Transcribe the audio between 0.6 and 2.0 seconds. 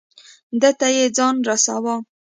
ده ته یې ځان رساو.